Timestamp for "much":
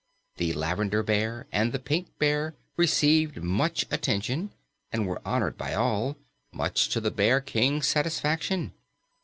3.43-3.85, 6.51-6.89